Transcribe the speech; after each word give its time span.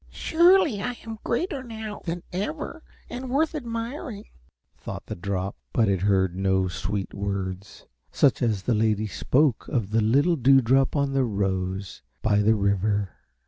"Surely 0.09 0.81
I 0.81 0.97
am 1.05 1.19
greater 1.23 1.61
now 1.61 2.01
than 2.05 2.23
ever 2.33 2.81
and 3.07 3.29
worth 3.29 3.53
admiring," 3.53 4.23
thought 4.75 5.05
the 5.05 5.15
drop, 5.15 5.55
but 5.73 5.87
it 5.87 6.01
heard 6.01 6.35
no 6.35 6.67
sweet 6.67 7.13
words 7.13 7.85
such 8.11 8.41
as 8.41 8.63
the 8.63 8.73
lady 8.73 9.05
spoke 9.05 9.67
of 9.67 9.91
the 9.91 10.01
little 10.01 10.37
Dewdrop 10.37 10.95
on 10.95 11.13
the 11.13 11.23
rose 11.23 12.01
by 12.23 12.39
the 12.41 12.55
river. 12.55 13.11